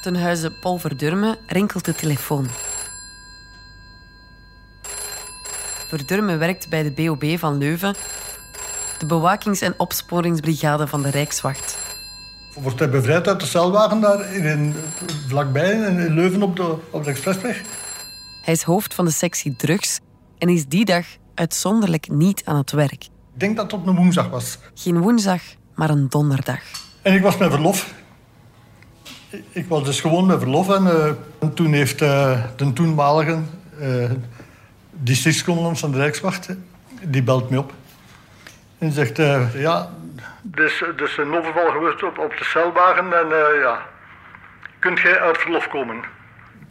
[0.00, 2.46] Ten huize Paul Verdurme rinkelt de telefoon.
[5.88, 7.94] Verdurme werkt bij de BOB van Leuven,
[8.98, 11.78] de bewakings- en opsporingsbrigade van de Rijkswacht.
[12.54, 14.74] Wordt hij bevrijd uit de celwagen daar in,
[15.26, 17.62] vlakbij in Leuven op de, op de expressweg?
[18.42, 20.00] Hij is hoofd van de sectie drugs
[20.38, 23.04] en is die dag uitzonderlijk niet aan het werk.
[23.04, 24.58] Ik denk dat het op een woensdag was.
[24.74, 25.42] Geen woensdag,
[25.74, 26.60] maar een donderdag.
[27.02, 27.98] En ik was met verlof.
[29.50, 30.74] Ik was dus gewoon met verlof.
[30.74, 31.06] En, uh,
[31.40, 33.38] en toen heeft uh, de toenmalige
[33.80, 34.10] uh,
[34.90, 36.48] districtscommandant van de Rijkswacht...
[37.02, 37.72] die belt me op.
[38.78, 39.16] En zegt...
[39.54, 39.90] ja,
[40.42, 43.04] dus, dus een overval geweest op, op de celwagen.
[43.04, 43.28] En
[43.60, 43.86] ja,
[44.78, 46.00] kunt jij uit verlof komen?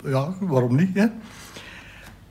[0.03, 1.05] Ja, waarom niet, hè?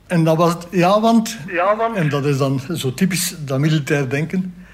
[0.07, 1.95] En dat was het, ja want, ja, want...
[1.95, 4.65] En dat is dan zo typisch dat militair denken.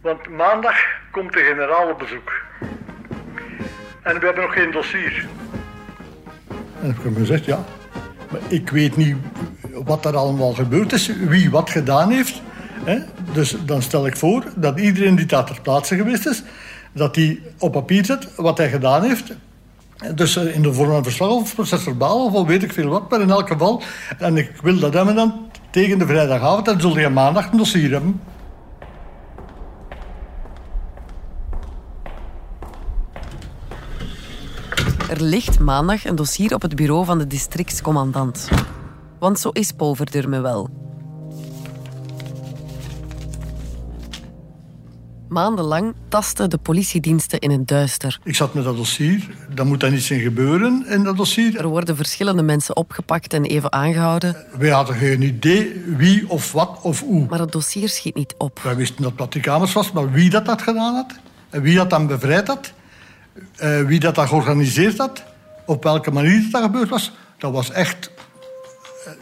[0.00, 0.74] Want maandag
[1.10, 2.32] komt de generaal op bezoek.
[4.02, 5.26] En we hebben nog geen dossier.
[6.82, 7.64] En ik heb gezegd, ja.
[8.30, 9.16] Maar ik weet niet
[9.84, 12.42] wat er allemaal gebeurd is, wie wat gedaan heeft.
[12.84, 12.98] Hè?
[13.32, 16.42] Dus dan stel ik voor dat iedereen die daar ter plaatse geweest is,
[16.92, 19.32] dat hij op papier zet wat hij gedaan heeft.
[20.14, 23.30] Dus in de vorm van verslag of procesverbaal of weet ik veel wat, maar in
[23.30, 23.82] elk geval.
[24.18, 27.90] En ik wil dat hebben dan tegen de vrijdagavond en zul je maandag een dossier
[27.90, 28.20] hebben.
[35.22, 38.48] Ligt maandag een dossier op het bureau van de districtscommandant.
[39.18, 40.70] Want zo is Paul Verdurme wel.
[45.28, 48.18] Maandenlang tasten de politiediensten in het duister.
[48.24, 49.28] Ik zat met dat dossier.
[49.54, 51.56] Dan moet daar iets in gebeuren in dat dossier.
[51.56, 54.36] Er worden verschillende mensen opgepakt en even aangehouden.
[54.58, 57.26] Wij hadden geen idee wie of wat of hoe.
[57.28, 58.60] Maar het dossier schiet niet op.
[58.62, 61.12] Wij wisten dat Patrick Hamers was, maar wie dat, dat gedaan had...
[61.50, 62.72] en wie dat dan bevrijd had...
[63.56, 65.24] eh, wie dat, dat georganiseerd had...
[65.66, 67.12] op welke manier dat gebeurd was...
[67.38, 68.10] dat was echt...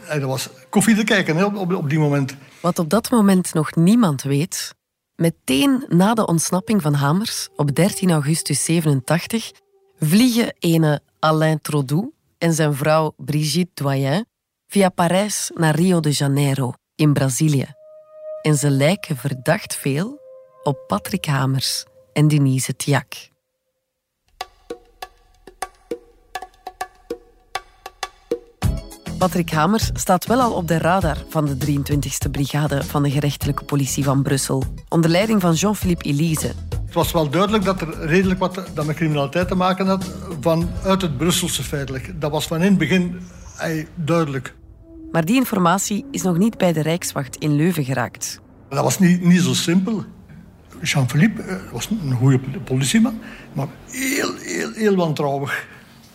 [0.07, 2.35] eh, dat was koffie te kijken op, op die moment.
[2.59, 4.73] Wat op dat moment nog niemand weet...
[5.15, 9.51] Meteen na de ontsnapping van Hamers, op 13 augustus 87,
[9.99, 14.27] vliegen ene Alain Trodou en zijn vrouw Brigitte Doyen
[14.67, 17.67] via Parijs naar Rio de Janeiro in Brazilië.
[18.41, 20.19] En ze lijken verdacht veel
[20.63, 23.30] op Patrick Hamers en Denise Tiak.
[29.21, 33.63] Patrick Hamers staat wel al op de radar van de 23e brigade van de gerechtelijke
[33.63, 36.51] politie van Brussel, onder leiding van Jean-Philippe Elise.
[36.85, 40.11] Het was wel duidelijk dat er redelijk wat dat met criminaliteit te maken had...
[40.39, 42.21] vanuit het Brusselse feitelijk.
[42.21, 43.19] Dat was van in het begin
[43.95, 44.55] duidelijk.
[45.11, 48.41] Maar die informatie is nog niet bij de Rijkswacht in Leuven geraakt.
[48.69, 50.03] Dat was niet, niet zo simpel.
[50.81, 53.19] Jean-Philippe eh, was een goede politieman,
[53.53, 55.67] maar heel, heel, heel wantrouwig.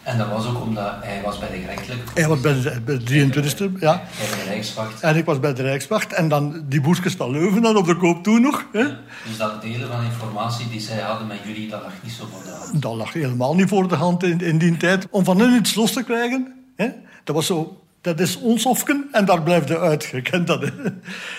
[0.06, 2.98] En dat was ook omdat hij was bij de gerechtelijke Hij was bij de, bij
[2.98, 4.02] de 23e, ja.
[4.04, 5.00] Hij bij de Rijkswacht.
[5.00, 6.12] En ik was bij de Rijkswacht.
[6.12, 8.66] En dan die boertjes van Leuven dan op de koop toe nog.
[8.72, 8.84] Hè.
[9.26, 12.42] Dus dat delen van informatie die zij hadden met jullie, dat lag niet zo voor
[12.42, 12.82] de hand.
[12.82, 15.06] Dat lag helemaal niet voor de hand in, in die tijd.
[15.10, 16.88] Om van hen iets los te krijgen, hè,
[17.24, 17.80] dat was zo...
[18.00, 20.04] Dat is ons hofken en daar blijft je uit.
[20.04, 20.62] Je kent dat.
[20.62, 20.70] Hè.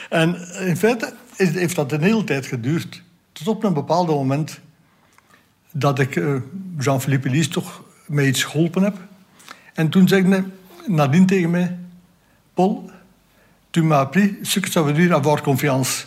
[0.10, 3.04] En in feite is, heeft dat een hele tijd geduurd.
[3.32, 4.60] Tot op een bepaald moment
[5.72, 6.36] dat ik eh,
[6.78, 8.98] Jean-Philippe Elise toch met iets geholpen heb.
[9.74, 10.46] En toen zei hij
[10.86, 11.80] nadien tegen mij...
[12.54, 12.90] Paul,
[13.70, 16.06] tu m'as appris ce que ça veut dire avoir confiance.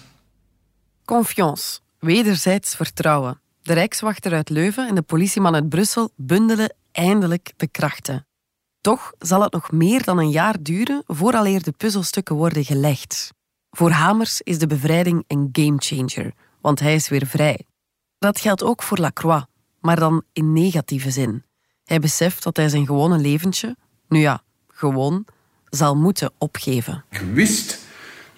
[1.05, 3.41] Confiance, wederzijds vertrouwen.
[3.63, 8.27] De Rijkswachter uit Leuven en de politieman uit Brussel bundelen eindelijk de krachten.
[8.81, 13.33] Toch zal het nog meer dan een jaar duren vooraleer de puzzelstukken worden gelegd.
[13.71, 17.67] Voor Hamers is de bevrijding een gamechanger, want hij is weer vrij.
[18.19, 19.45] Dat geldt ook voor Lacroix,
[19.81, 21.45] maar dan in negatieve zin.
[21.91, 23.77] Hij beseft dat hij zijn gewone leventje,
[24.09, 25.25] nu ja, gewoon,
[25.69, 27.05] zal moeten opgeven.
[27.09, 27.79] Ik wist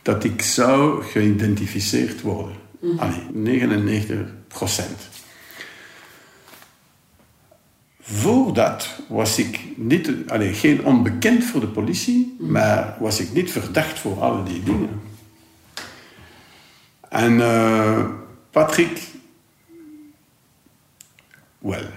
[0.02, 2.56] dat ik zou geïdentificeerd worden.
[2.96, 5.08] Allee, 99 procent.
[8.00, 13.98] Voordat was ik niet, allee, geen onbekend voor de politie, maar was ik niet verdacht
[13.98, 15.00] voor alle die dingen.
[17.08, 18.08] En uh,
[18.50, 19.00] Patrick,
[21.58, 21.91] wel.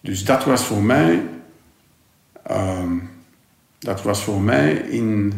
[0.00, 1.22] Dus dat was voor mij,
[2.50, 3.08] um,
[3.78, 5.32] dat was voor mij in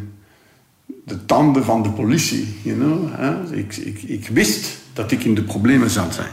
[1.05, 2.59] de tanden van de politie.
[2.63, 3.09] You know?
[3.11, 3.57] Hè?
[3.57, 6.33] Ik, ik, ik wist dat ik in de problemen zou zijn.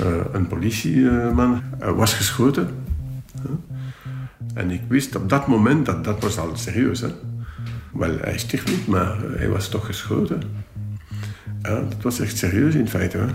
[0.00, 2.68] Uh, een politieman uh, was geschoten.
[4.54, 7.00] En ik wist op dat moment dat dat was al serieus.
[7.00, 7.08] Hè?
[7.92, 10.42] Wel, hij stierf niet, maar hij was toch geschoten.
[11.62, 13.18] Dat was echt serieus in feite.
[13.18, 13.26] Hè?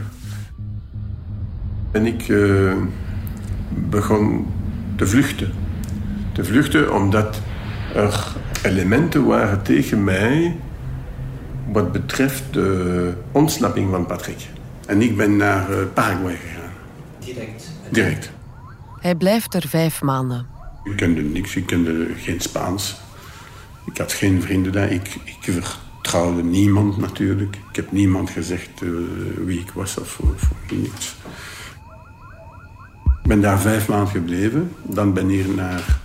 [1.92, 2.76] En ik uh,
[3.70, 4.48] begon
[4.96, 5.54] te vluchten.
[6.34, 7.42] Te vluchten omdat
[7.96, 10.56] er elementen waren tegen mij
[11.72, 14.48] wat betreft de ontsnapping van Patrick.
[14.86, 16.72] En ik ben naar uh, Paraguay gegaan.
[17.20, 17.72] Direct?
[17.90, 18.32] Direct.
[19.00, 20.46] Hij blijft er vijf maanden.
[20.84, 22.96] Ik kende niks, ik kende geen Spaans.
[23.86, 24.92] Ik had geen vrienden daar.
[24.92, 27.58] Ik, ik vertrouwde niemand natuurlijk.
[27.70, 28.90] Ik heb niemand gezegd uh,
[29.46, 31.16] wie ik was of, of niets.
[33.28, 34.72] Ben daar vijf maanden gebleven.
[34.84, 36.00] Dan ben ik naar,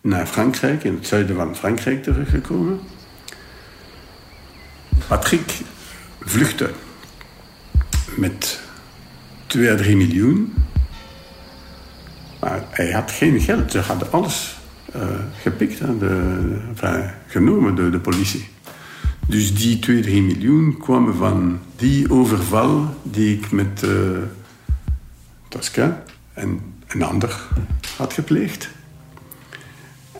[0.00, 2.80] naar Frankrijk, in het zuiden van Frankrijk teruggekomen.
[5.08, 5.60] Patrick
[6.20, 6.70] vluchtte
[8.16, 8.60] met
[9.46, 10.54] 2 à 3 miljoen.
[12.40, 13.70] Maar hij had geen geld.
[13.70, 14.56] Ze hadden alles
[14.96, 15.02] uh,
[15.40, 18.48] gepikt, hè, de, genomen door de politie.
[19.28, 23.90] Dus die 2, 3 miljoen kwamen van die overval die ik met uh,
[25.48, 26.02] Tosca
[26.36, 27.40] en een ander
[27.96, 28.68] had gepleegd.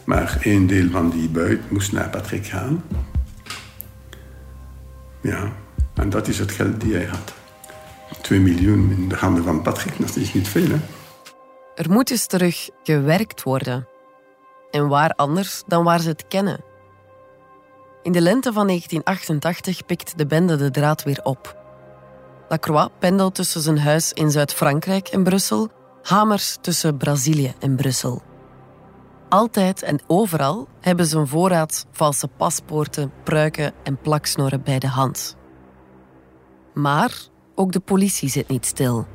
[0.05, 2.85] Maar een deel van die buit moest naar Patrick gaan.
[5.21, 5.53] Ja,
[5.95, 7.35] en dat is het geld die hij had.
[8.23, 10.79] 2 miljoen in de handen van Patrick, dat is niet veel, hè?
[11.75, 13.89] Er moet dus terug gewerkt worden.
[14.71, 16.65] En waar anders dan waar ze het kennen.
[18.03, 21.57] In de lente van 1988 pikt de bende de draad weer op.
[22.49, 25.71] Lacroix pendelt tussen zijn huis in Zuid-Frankrijk en Brussel,
[26.07, 28.23] Hamers tussen Brazilië en Brussel.
[29.29, 35.37] Altijd en overal hebben ze een voorraad valse paspoorten, pruiken en plaksnoren bij de hand.
[36.75, 37.13] Maar
[37.55, 39.07] ook de politie zit niet stil.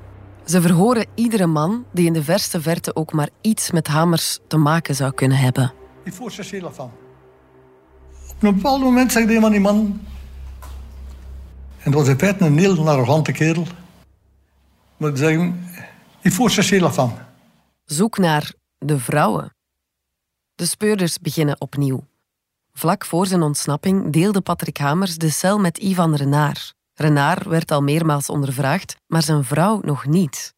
[0.46, 4.58] Ze verhoren iedere man die in de verste verte ook maar iets met Hamers te
[4.58, 5.74] maken zou kunnen hebben.
[6.04, 6.92] Il faut chercher la femme.
[8.30, 10.02] Op een bepaald moment zegt een van die man...
[11.78, 13.66] En dat was in feite een heel arrogante kerel.
[14.98, 15.70] Maar die zeggen...
[16.30, 17.14] Faut chercher la femme.
[17.86, 19.56] Zoek naar de vrouwen.
[20.56, 22.04] De speurders beginnen opnieuw.
[22.74, 26.74] Vlak voor zijn ontsnapping deelde Patrick Hamers de cel met Ivan Renard.
[26.94, 30.54] Renard werd al meermaals ondervraagd, maar zijn vrouw nog niet.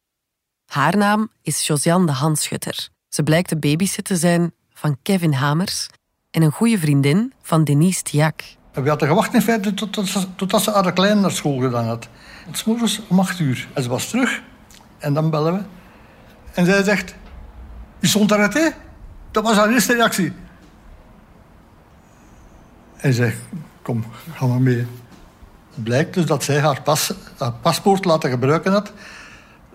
[0.66, 2.88] Haar naam is Josiane de Hanschutter.
[3.08, 5.88] Ze blijkt de babysitter te zijn van Kevin Hamers
[6.30, 8.42] en een goede vriendin van Denise Tiak.
[8.72, 12.08] We hadden gewacht in feite tot, tot, totdat ze haar klein naar school gedaan had.
[12.46, 13.68] Het morgens om acht uur.
[13.74, 14.42] En ze was terug.
[15.04, 15.62] En dan bellen we.
[16.52, 17.14] En zij zegt...
[17.98, 18.76] Je stond arrêté?
[19.30, 20.32] Dat was haar eerste reactie.
[22.96, 23.34] En zei,
[23.82, 24.86] kom, ga maar mee.
[25.74, 28.92] Blijkt dus dat zij haar, pas, haar paspoort laten gebruiken had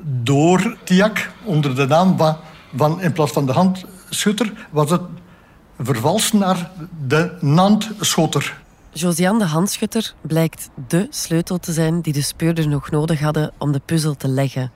[0.02, 2.38] door Tiak onder de naam van,
[2.76, 5.02] van in plaats van de handschutter was het
[5.80, 6.72] vervalst naar
[7.08, 8.62] de Nantschotter.
[8.92, 13.72] Josiane de Hanschutter blijkt dé sleutel te zijn die de speurders nog nodig hadden om
[13.72, 14.72] de puzzel te leggen.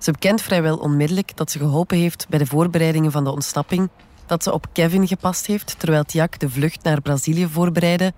[0.00, 3.88] Ze bekent vrijwel onmiddellijk dat ze geholpen heeft bij de voorbereidingen van de ontsnapping,
[4.26, 8.12] dat ze op Kevin gepast heeft terwijl Tiak de vlucht naar Brazilië voorbereidde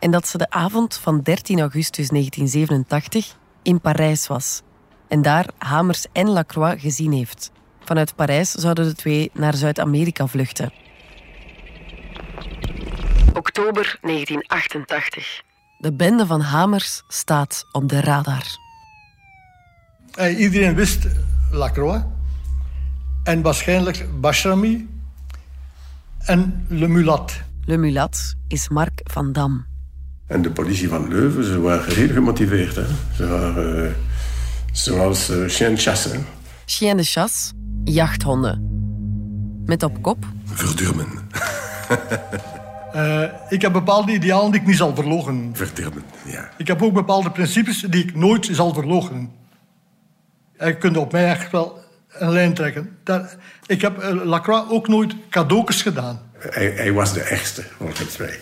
[0.00, 4.62] en dat ze de avond van 13 augustus 1987 in Parijs was
[5.08, 7.50] en daar Hamers en Lacroix gezien heeft.
[7.84, 10.72] Vanuit Parijs zouden de twee naar Zuid-Amerika vluchten.
[13.34, 15.42] Oktober 1988.
[15.78, 18.63] De bende van Hamers staat op de radar.
[20.14, 21.06] Eh, iedereen wist
[21.50, 22.04] Lacroix.
[23.22, 24.88] En waarschijnlijk Bashrami.
[26.18, 27.32] En Le Mulat.
[27.64, 29.66] Le Mulat is Mark van Dam.
[30.26, 32.74] En de politie van Leuven, ze waren heel gemotiveerd.
[32.74, 32.84] Hè.
[33.16, 33.90] Ze waren uh,
[34.72, 36.18] zoals uh, chien de chasse.
[36.66, 37.52] Chien de chasse,
[37.84, 38.68] jachthonden.
[39.66, 40.26] Met op kop...
[40.44, 41.06] Verdurmen.
[42.94, 43.22] Uh,
[43.56, 45.50] ik heb bepaalde idealen die ik niet zal verlogen.
[45.52, 46.50] Verdurmen, ja.
[46.56, 49.30] Ik heb ook bepaalde principes die ik nooit zal verlogen.
[50.58, 52.98] Je kunt op mij echt wel een lijn trekken.
[53.02, 53.36] Daar,
[53.66, 56.20] ik heb uh, Lacroix ook nooit cadeautjes gedaan.
[56.38, 58.38] Hij, hij was de echtste, volgens mij.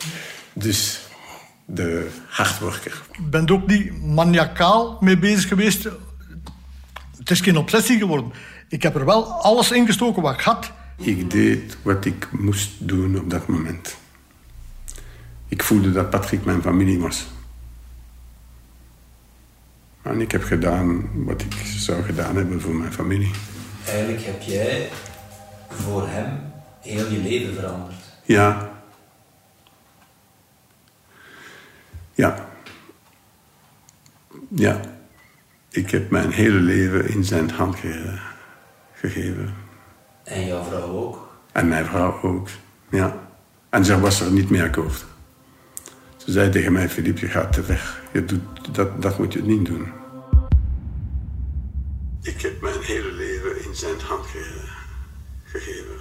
[0.53, 1.01] Dus
[1.65, 3.03] de hardwerker.
[3.13, 5.89] Ik ben er ook niet maniacaal mee bezig geweest.
[7.19, 8.33] Het is geen obsessie geworden.
[8.69, 10.73] Ik heb er wel alles ingestoken wat ik had.
[10.97, 13.97] Ik deed wat ik moest doen op dat moment.
[15.49, 17.27] Ik voelde dat Patrick mijn familie was.
[20.03, 23.31] En ik heb gedaan wat ik zou gedaan hebben voor mijn familie.
[23.87, 24.89] Eigenlijk heb jij
[25.69, 26.41] voor hem
[26.81, 27.95] heel je leven veranderd.
[28.25, 28.71] Ja.
[32.15, 32.49] Ja.
[34.49, 34.81] Ja.
[35.71, 38.19] Ik heb mijn hele leven in zijn hand ge
[38.95, 39.55] gegeven.
[40.25, 41.33] En jouw vrouw ook?
[41.53, 42.49] En mijn vrouw ook,
[42.91, 43.17] ja.
[43.69, 45.05] En ze was er niet meer akkoord.
[46.17, 48.02] Ze zei tegen mij, Filip, je gaat te ver.
[48.13, 49.93] Je doet, dat, dat moet je niet doen.
[52.23, 54.71] Ik heb mijn hele leven in zijn hand ge
[55.45, 55.95] gegeven.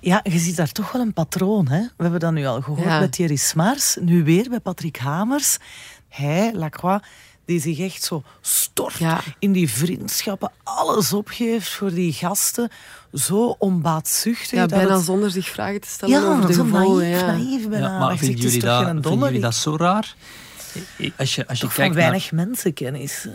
[0.00, 1.68] Ja, je ziet daar toch wel een patroon.
[1.68, 1.80] Hè?
[1.80, 3.00] We hebben dat nu al gehoord ja.
[3.00, 3.96] met Thierry Smaars.
[4.00, 5.58] Nu weer bij Patrick Hamers.
[6.08, 7.06] Hij, Lacroix,
[7.44, 9.20] die zich echt zo stort ja.
[9.38, 10.50] in die vriendschappen.
[10.62, 12.70] Alles opgeeft voor die gasten.
[13.12, 14.50] Zo onbaatzuchtig.
[14.50, 15.04] Ja, bijna het...
[15.04, 17.10] zonder zich vragen te stellen ja, over de zo gevolgen.
[17.10, 17.26] Naïef, ja.
[17.26, 17.86] naïef bijna.
[17.86, 20.14] Ja, maar vinden jullie, dat, vinden jullie dat zo raar?
[21.16, 22.46] Als je, als je Toch kijkt van weinig naar...
[22.46, 23.26] mensenkennis.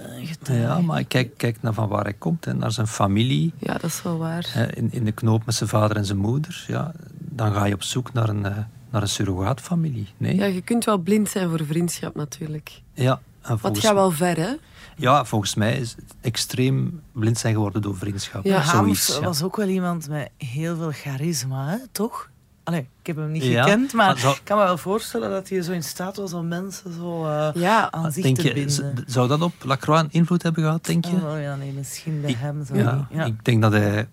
[0.50, 3.54] Uh, ja, maar kijk, kijk naar van waar hij komt, hè, naar zijn familie.
[3.58, 4.45] Ja, dat is wel waar.
[4.50, 6.65] Hè, in, in de knoop met zijn vader en zijn moeder.
[6.67, 8.58] Ja, dan ga je op zoek naar een, uh,
[8.89, 10.08] naar een surrogaatfamilie.
[10.17, 10.36] Nee?
[10.36, 12.81] Ja, je kunt wel blind zijn voor vriendschap natuurlijk.
[12.94, 13.21] Ja.
[13.50, 14.54] En Wat gaat wel ver, hè?
[14.95, 18.43] Ja, volgens mij is het extreem blind zijn geworden door vriendschap.
[18.43, 19.19] Ja, Zoiets, ja.
[19.23, 21.77] was ook wel iemand met heel veel charisma, hè?
[21.91, 22.29] toch?
[22.63, 25.62] Allee, ik heb hem niet Ja, gekend, maar ik kan me wel voorstellen dat hij
[25.62, 29.04] zo in staat was om mensen zo uh, Ja, aan zich Denk te je, binden.
[29.08, 31.15] zou dat op Lacroix een invloed hebben gehad, denk je?
[31.15, 32.65] Oh ja, nee, misschien bij hem.
[32.65, 33.06] Zo ja, niet.
[33.19, 33.25] Ja.
[33.25, 34.08] Ik denk dat hij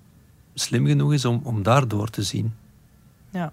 [0.54, 2.54] slim genoeg is om, om daardoor te zien.
[3.30, 3.52] ja.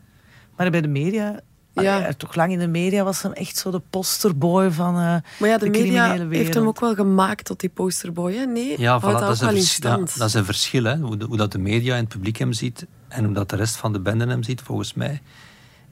[0.58, 1.40] Maar bij de media...
[1.74, 1.98] Ja.
[1.98, 2.14] Ja.
[2.18, 5.58] toch lang in de media was hem echt zo de posterboy van uh, Maar ja,
[5.58, 6.54] de, media criminele heeft wereld.
[6.54, 8.46] hem ook wel gemaakt tot die posterboy, hè?
[8.46, 10.84] Nee, Ja, voilà, dat, is wel in ja, dat is een verschil.
[10.84, 10.98] Hè?
[10.98, 13.56] Hoe, de- hoe dat de media en het publiek hem ziet en hoe dat de
[13.56, 15.22] rest van de bende hem ziet, volgens mij,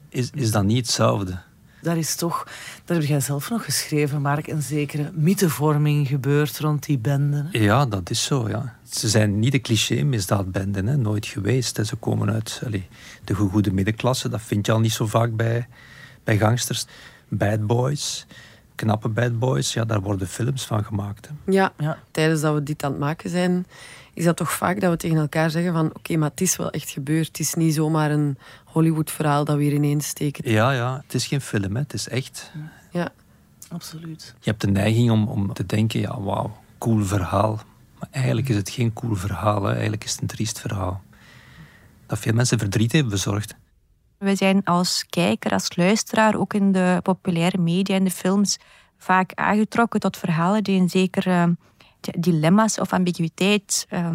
[0.08, 1.38] is, is dat niet hetzelfde.
[1.82, 2.46] Daar is toch,
[2.84, 7.48] daar heb jij zelf nog geschreven, Mark, een zekere mythevorming gebeurd rond die benden.
[7.50, 8.76] Ja, dat is zo, ja.
[8.90, 11.86] Ze zijn niet de cliché-misdaadbenden, nooit geweest.
[11.86, 12.62] Ze komen uit
[13.24, 15.68] de goede middenklasse, dat vind je al niet zo vaak bij,
[16.24, 16.86] bij gangsters.
[17.28, 18.26] Bad boys,
[18.82, 21.28] knappe bad boys, ja, daar worden films van gemaakt.
[21.28, 21.52] Hè.
[21.52, 23.66] Ja, ja, tijdens dat we dit aan het maken zijn,
[24.14, 26.70] is dat toch vaak dat we tegen elkaar zeggen van oké, maar het is wel
[26.70, 27.26] echt gebeurd.
[27.26, 30.50] Het is niet zomaar een Hollywood-verhaal dat we hier ineens steken.
[30.50, 31.80] Ja, ja, het is geen film, hè.
[31.80, 32.52] het is echt.
[32.90, 33.12] Ja,
[33.68, 34.34] absoluut.
[34.40, 37.60] Je hebt de neiging om, om te denken, ja, wauw, cool verhaal.
[37.98, 39.72] Maar eigenlijk is het geen cool verhaal, hè.
[39.72, 41.02] eigenlijk is het een triest verhaal.
[42.06, 43.54] Dat veel mensen verdriet heeft bezorgd.
[44.22, 48.58] We zijn als kijker, als luisteraar, ook in de populaire media en de films,
[48.98, 51.56] vaak aangetrokken tot verhalen die een zekere
[52.00, 54.08] dilemma's of ambiguïteit uh,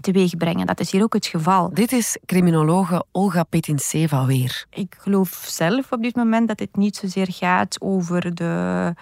[0.00, 0.66] teweeg brengen.
[0.66, 1.74] Dat is hier ook het geval.
[1.74, 4.66] Dit is criminologe Olga Petinseva weer.
[4.70, 8.94] Ik geloof zelf op dit moment dat het niet zozeer gaat over de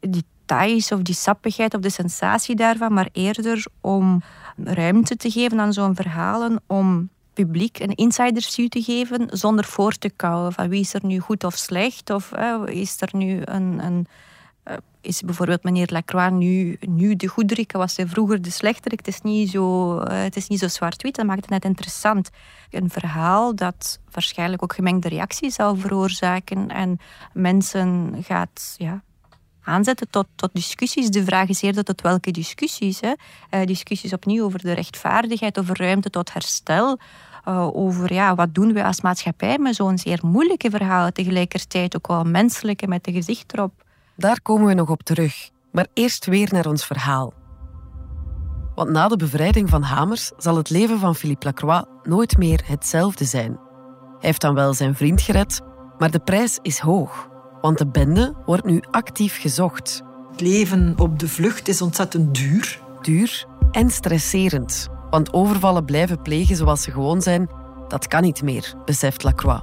[0.00, 4.22] details of die sappigheid of de sensatie daarvan, maar eerder om
[4.56, 7.10] ruimte te geven aan zo'n verhalen om
[7.44, 11.44] publiek een insidersview te geven zonder voor te kouwen van wie is er nu goed
[11.44, 12.32] of slecht of
[12.66, 14.06] is er nu een, een
[14.62, 18.98] eh, is bijvoorbeeld meneer Lacroix nu, nu de goederik, was hij vroeger de slechterik.
[18.98, 22.30] Het is niet zo, uh, het is niet zo zwart-wit, dat maakt het net interessant.
[22.70, 26.98] Een verhaal dat waarschijnlijk ook gemengde reacties zal veroorzaken en
[27.32, 29.02] mensen gaat ja,
[29.62, 31.10] aanzetten tot, tot discussies.
[31.10, 33.00] De vraag is eerder tot welke discussies.
[33.00, 33.12] Hè?
[33.50, 36.98] Uh, discussies opnieuw over de rechtvaardigheid, over ruimte tot herstel.
[37.48, 41.10] Uh, over ja, wat doen we als maatschappij met zo'n zeer moeilijke verhaal.
[41.10, 43.72] Tegelijkertijd ook wel menselijke met een gezicht erop.
[44.16, 45.50] Daar komen we nog op terug.
[45.72, 47.32] Maar eerst weer naar ons verhaal.
[48.74, 53.24] Want na de bevrijding van Hamers zal het leven van Philippe Lacroix nooit meer hetzelfde
[53.24, 53.50] zijn.
[53.50, 55.60] Hij heeft dan wel zijn vriend gered,
[55.98, 57.28] maar de prijs is hoog.
[57.60, 60.02] Want de bende wordt nu actief gezocht.
[60.30, 62.80] Het leven op de vlucht is ontzettend duur.
[63.00, 64.88] Duur en stresserend.
[65.10, 67.48] Want overvallen blijven plegen zoals ze gewoon zijn,
[67.88, 69.62] dat kan niet meer, beseft Lacroix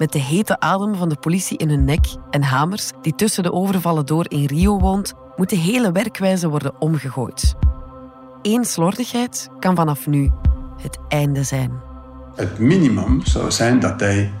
[0.00, 3.52] met de hete adem van de politie in hun nek en Hamers, die tussen de
[3.52, 7.54] overvallen door in Rio woont, moet de hele werkwijze worden omgegooid.
[8.42, 10.30] Eén slordigheid kan vanaf nu
[10.82, 11.72] het einde zijn.
[12.34, 14.32] Het minimum zou zijn dat hij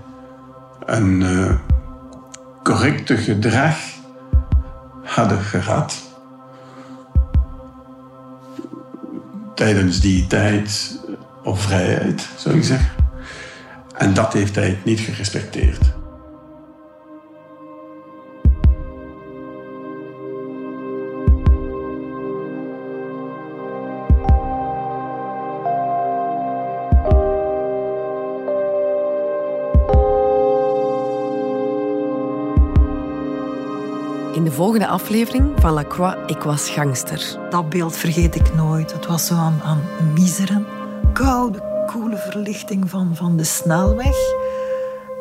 [0.86, 1.54] een uh,
[2.62, 3.76] correcte gedrag
[5.02, 6.09] hadden gehad
[9.60, 10.98] tijdens die tijd
[11.42, 12.90] op vrijheid, zou ik zeggen.
[13.96, 15.99] En dat heeft hij niet gerespecteerd.
[34.60, 37.38] Volgende aflevering van La Croix, Ik was gangster.
[37.50, 38.92] Dat beeld vergeet ik nooit.
[38.92, 39.82] Het was zo aan, aan
[40.14, 40.66] miseren,
[41.12, 44.16] koude koele verlichting van, van de snelweg.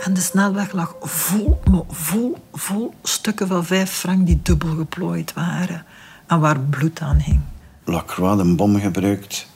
[0.03, 1.59] En de snelweg lag vol,
[1.89, 5.85] vol, vol stukken van vijf frank die dubbel geplooid waren.
[6.27, 7.39] En waar bloed aan hing.
[7.83, 9.47] Lacroix een bom gebruikt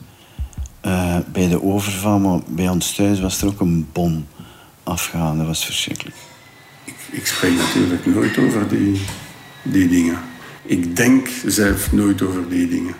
[0.85, 4.25] uh, bij de overval, maar bij ons thuis was er ook een bom
[4.83, 5.37] afgegaan.
[5.37, 6.15] Dat was verschrikkelijk.
[6.83, 9.01] Ik, ik spreek natuurlijk nooit over die,
[9.63, 10.19] die dingen.
[10.61, 12.95] Ik denk zelf nooit over die dingen.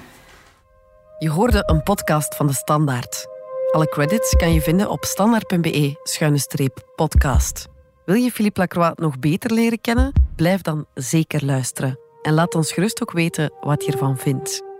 [1.20, 3.28] Je hoorde een podcast van de Standaard.
[3.72, 7.68] Alle credits kan je vinden op standaard.be-podcast.
[8.06, 10.12] Wil je Philippe Lacroix nog beter leren kennen?
[10.36, 12.00] Blijf dan zeker luisteren.
[12.22, 14.73] En laat ons gerust ook weten wat je ervan vindt.